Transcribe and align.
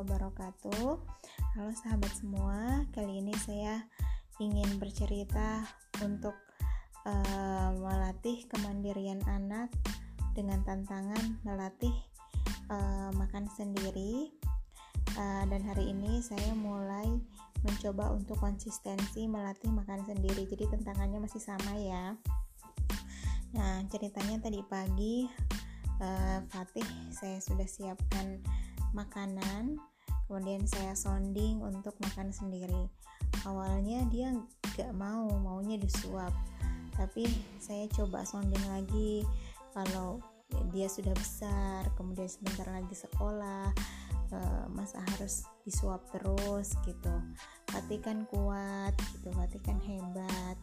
wabarakatuh. 0.00 0.96
Halo 1.52 1.70
sahabat 1.76 2.08
semua 2.16 2.80
Kali 2.96 3.20
ini 3.20 3.36
saya 3.44 3.84
ingin 4.40 4.80
bercerita 4.80 5.68
untuk 6.00 6.32
uh, 7.04 7.68
melatih 7.76 8.48
kemandirian 8.48 9.20
anak 9.28 9.68
Dengan 10.32 10.64
tantangan 10.64 11.44
melatih 11.44 11.92
uh, 12.72 13.12
makan 13.12 13.52
sendiri. 13.52 14.32
Uh, 15.12 15.44
Dan 15.44 15.60
hari 15.68 15.92
ini 15.92 16.24
saya 16.24 16.56
mulai 16.56 17.20
mencoba 17.68 18.16
untuk 18.16 18.40
konsistensi 18.40 19.28
melatih 19.28 19.68
makan 19.76 20.08
sendiri. 20.08 20.48
Jadi 20.48 20.72
tantangannya 20.72 21.20
masih 21.20 21.44
sama 21.44 21.76
ya. 21.76 22.16
Nah 23.60 23.84
ceritanya 23.92 24.40
tadi 24.40 24.64
pagi 24.64 25.28
uh, 26.00 26.38
Fatih 26.50 26.86
saya 27.12 27.38
sudah 27.42 27.66
siapkan 27.66 28.40
makanan 28.94 29.78
kemudian 30.24 30.64
saya 30.64 30.96
sounding 30.96 31.60
untuk 31.60 31.94
makan 32.00 32.32
sendiri. 32.32 32.88
Awalnya 33.44 34.08
dia 34.08 34.32
gak 34.74 34.92
mau 34.96 35.28
maunya 35.36 35.76
disuap. 35.76 36.32
Tapi 36.94 37.26
saya 37.60 37.84
coba 37.90 38.24
sounding 38.24 38.64
lagi. 38.70 39.26
Kalau 39.74 40.22
dia 40.70 40.86
sudah 40.86 41.10
besar 41.18 41.82
kemudian 41.98 42.30
sebentar 42.30 42.68
lagi 42.70 42.94
sekolah 42.94 43.74
uh, 44.30 44.64
masa 44.70 45.02
harus 45.14 45.44
disuap 45.66 46.06
terus 46.14 46.78
gitu. 46.86 47.14
Fatih 47.68 47.98
kan 47.98 48.22
kuat 48.30 48.94
gitu 49.18 49.34
Fatih 49.34 49.60
kan 49.60 49.82
hebat 49.82 50.56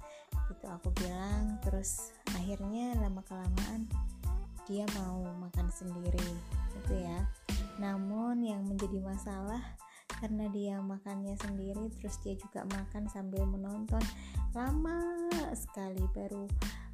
gitu. 0.48 0.66
Aku 0.79 0.90
bilang 0.95 1.59
terus 1.62 2.16
akhirnya 2.34 2.95
lama 3.04 3.20
kelamaan 3.27 3.91
dia 4.72 4.88
mau 4.96 5.27
makan 5.44 5.68
sendiri 5.68 6.32
gitu 6.80 6.96
ya. 6.96 7.27
Namun 7.76 8.40
yang 8.40 8.64
menjadi 8.64 9.04
masalah 9.04 9.60
karena 10.24 10.48
dia 10.48 10.80
makannya 10.80 11.36
sendiri 11.44 11.91
terus 12.00 12.16
dia 12.24 12.40
juga 12.40 12.64
makan 12.72 13.10
sambil 13.12 13.44
menonton 13.44 14.04
lama 14.55 15.27
sekali 15.52 16.04
baru 16.16 16.46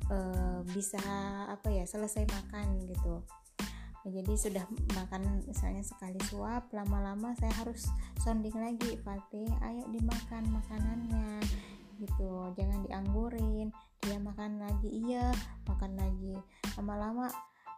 uh, 0.10 0.62
bisa 0.74 1.02
apa 1.46 1.70
ya 1.70 1.86
selesai 1.86 2.26
makan 2.26 2.82
gitu. 2.90 3.22
Jadi 4.08 4.40
sudah 4.40 4.64
makan 4.96 5.44
misalnya 5.44 5.84
sekali 5.84 6.16
suap 6.32 6.72
lama-lama 6.72 7.36
saya 7.36 7.52
harus 7.60 7.92
sounding 8.24 8.56
lagi 8.56 8.96
Fatih 9.04 9.52
ayo 9.68 9.84
dimakan 9.92 10.48
makanannya 10.48 11.44
gitu. 12.00 12.56
Jangan 12.56 12.88
dianggurin 12.88 13.68
dia 14.00 14.16
makan 14.24 14.64
lagi. 14.64 14.88
Iya 14.88 15.36
makan 15.68 16.00
lagi. 16.00 16.40
Lama-lama 16.80 17.28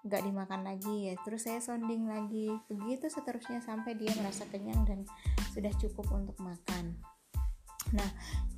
nggak 0.05 0.21
dimakan 0.23 0.61
lagi 0.63 1.11
ya. 1.11 1.13
Terus 1.23 1.47
saya 1.47 1.59
sounding 1.59 2.07
lagi. 2.07 2.51
Begitu 2.71 3.11
seterusnya 3.11 3.59
sampai 3.59 3.95
dia 3.99 4.11
merasa 4.19 4.47
kenyang 4.47 4.83
dan 4.87 5.03
sudah 5.51 5.71
cukup 5.75 6.07
untuk 6.15 6.37
makan. 6.39 6.95
Nah 7.89 8.09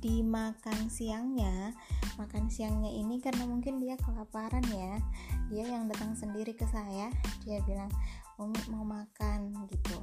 di 0.02 0.20
makan 0.20 0.92
siangnya 0.92 1.72
makan 2.20 2.52
siangnya 2.52 2.92
ini 2.92 3.22
karena 3.22 3.48
mungkin 3.48 3.80
dia 3.80 3.96
kelaparan 3.98 4.64
ya. 4.70 5.00
Dia 5.48 5.64
yang 5.68 5.88
datang 5.88 6.14
sendiri 6.14 6.52
ke 6.54 6.68
saya 6.68 7.08
dia 7.44 7.58
bilang 7.64 7.90
umi 8.36 8.58
mau 8.70 8.84
makan 8.84 9.54
gitu. 9.72 9.98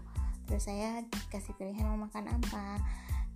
Terus 0.49 0.65
saya 0.65 1.05
kasih 1.29 1.53
pilihan 1.55 1.85
mau 1.87 2.09
makan 2.09 2.25
apa. 2.29 2.81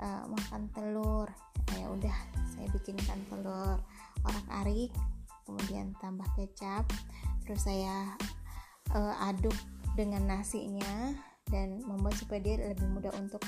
Uh, 0.02 0.26
makan 0.28 0.68
telur. 0.74 1.30
Ya 1.78 1.88
udah 1.88 2.16
saya 2.52 2.68
bikinkan 2.74 3.22
telur. 3.30 3.78
Orak 4.26 4.48
arik 4.66 4.92
kemudian 5.44 5.92
tambah 6.00 6.28
kecap 6.40 6.88
terus 7.44 7.68
saya 7.68 8.16
uh, 8.92 9.16
aduk 9.30 9.56
dengan 9.94 10.26
nasinya 10.26 11.14
dan 11.52 11.84
membuat 11.86 12.18
supaya 12.18 12.42
dia 12.42 12.56
lebih 12.60 12.88
mudah 12.90 13.14
untuk 13.20 13.44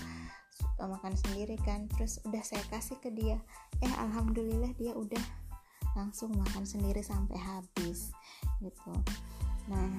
uh, 0.80 0.88
makan 0.88 1.16
sendiri 1.16 1.58
kan. 1.64 1.88
Terus 1.96 2.22
udah 2.28 2.44
saya 2.44 2.62
kasih 2.70 3.00
ke 3.02 3.09
dia. 3.12 3.40
Eh 3.81 3.94
alhamdulillah 3.97 4.72
dia 4.78 4.94
udah 4.94 5.22
langsung 5.96 6.36
makan 6.36 6.68
sendiri 6.68 7.00
sampai 7.00 7.40
habis 7.40 8.12
gitu. 8.59 8.94
Nah 9.72 9.90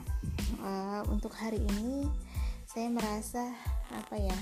uh, 0.60 1.02
untuk 1.08 1.32
hari 1.32 1.58
ini 1.58 2.06
saya 2.68 2.92
merasa 2.92 3.56
apa 3.94 4.16
ya 4.20 4.36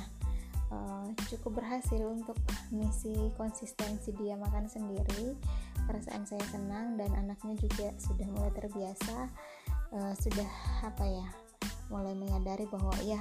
uh, 0.75 1.07
cukup 1.31 1.62
berhasil 1.62 2.03
untuk 2.03 2.35
misi 2.75 3.15
konsistensi 3.39 4.11
dia 4.19 4.35
makan 4.35 4.67
sendiri. 4.67 5.39
Perasaan 5.87 6.27
saya 6.27 6.43
senang 6.51 6.99
dan 6.99 7.12
anaknya 7.15 7.55
juga 7.61 7.93
sudah 8.01 8.27
mulai 8.35 8.53
terbiasa 8.57 9.31
uh, 9.95 10.15
sudah 10.19 10.51
apa 10.83 11.05
ya 11.07 11.27
mulai 11.93 12.17
menyadari 12.17 12.65
bahwa 12.67 12.95
ya 13.05 13.21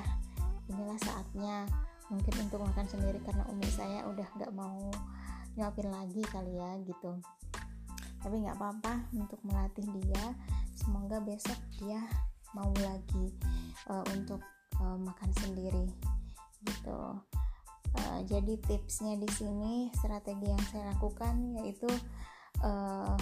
inilah 0.71 0.95
saatnya 1.03 1.67
mungkin 2.07 2.33
untuk 2.47 2.63
makan 2.63 2.87
sendiri 2.87 3.19
karena 3.23 3.43
umi 3.51 3.67
saya 3.67 4.07
udah 4.07 4.27
nggak 4.39 4.53
mau 4.55 4.87
nyuapin 5.53 5.91
lagi 5.91 6.23
kali 6.31 6.57
ya 6.57 6.71
gitu. 6.87 7.19
Tapi 8.23 8.35
nggak 8.39 8.55
apa-apa 8.55 9.11
untuk 9.13 9.37
melatih 9.43 9.85
dia. 9.99 10.33
Semoga 10.73 11.19
besok 11.21 11.59
dia 11.77 12.01
mau 12.55 12.71
lagi 12.79 13.35
uh, 13.91 14.03
untuk 14.15 14.41
uh, 14.79 14.97
makan 14.97 15.31
sendiri 15.43 15.85
gitu 16.63 17.19
uh, 17.97 18.19
jadi 18.25 18.57
tipsnya 18.63 19.17
di 19.17 19.29
sini 19.29 19.89
strategi 19.93 20.47
yang 20.49 20.63
saya 20.69 20.93
lakukan 20.95 21.57
yaitu 21.61 21.89
uh, 22.63 23.17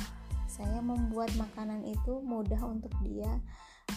saya 0.52 0.84
membuat 0.84 1.32
makanan 1.40 1.88
itu 1.88 2.20
mudah 2.20 2.60
untuk 2.68 2.92
dia 3.04 3.40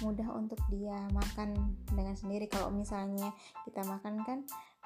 mudah 0.03 0.27
untuk 0.34 0.59
dia 0.73 0.97
makan 1.15 1.77
dengan 1.93 2.19
sendiri. 2.19 2.51
Kalau 2.51 2.73
misalnya 2.75 3.31
kita 3.63 3.87
makan 3.87 4.27
kan 4.27 4.39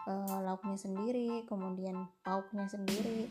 uh, 0.05 0.39
lauknya 0.45 0.77
sendiri 0.77 1.49
kemudian 1.49 2.09
pauknya 2.21 2.69
sendiri 2.69 3.31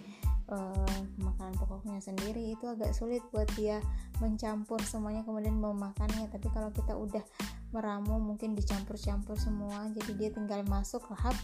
uh, 0.49 0.97
makanan 1.21 1.53
pokoknya 1.59 2.01
sendiri 2.01 2.55
itu 2.55 2.65
agak 2.65 2.95
sulit 2.95 3.21
buat 3.29 3.45
dia 3.53 3.83
mencampur 4.17 4.81
semuanya 4.81 5.21
kemudian 5.21 5.59
memakannya. 5.59 6.25
Tapi 6.31 6.47
kalau 6.49 6.73
kita 6.73 6.97
udah 6.97 7.21
meramu 7.75 8.19
mungkin 8.23 8.55
dicampur-campur 8.55 9.35
semua 9.35 9.91
jadi 9.91 10.11
dia 10.15 10.29
tinggal 10.31 10.63
masuk 10.67 11.03
lahap 11.11 11.35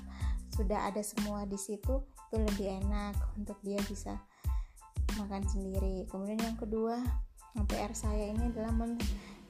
sudah 0.53 0.87
ada 0.87 1.01
semua 1.01 1.43
di 1.49 1.57
situ 1.57 1.99
itu 2.29 2.35
lebih 2.37 2.81
enak 2.85 3.13
untuk 3.37 3.57
dia 3.61 3.77
bisa 3.85 4.17
makan 5.17 5.45
sendiri. 5.45 6.09
Kemudian 6.09 6.41
yang 6.41 6.57
kedua 6.57 6.97
PR 7.69 7.93
saya 7.93 8.33
ini 8.33 8.49
adalah 8.49 8.73
men, 8.73 8.97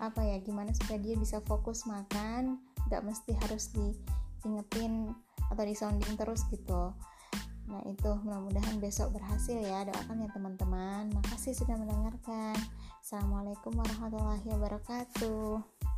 apa 0.03 0.19
ya 0.19 0.35
gimana 0.43 0.75
supaya 0.75 0.99
dia 0.99 1.15
bisa 1.15 1.39
fokus 1.47 1.87
makan 1.87 2.59
nggak 2.91 3.03
mesti 3.07 3.31
harus 3.39 3.71
diingetin 3.71 5.15
atau 5.47 5.63
disounding 5.63 6.19
terus 6.19 6.43
gitu. 6.51 6.91
Nah 7.71 7.79
itu 7.87 8.11
mudah-mudahan 8.27 8.83
besok 8.83 9.15
berhasil 9.15 9.55
ya 9.55 9.87
doakan 9.87 10.27
ya 10.27 10.29
teman-teman. 10.35 11.03
Makasih 11.15 11.55
sudah 11.55 11.79
mendengarkan. 11.79 12.59
Assalamualaikum 12.99 13.71
warahmatullahi 13.75 14.43
wabarakatuh 14.51 15.92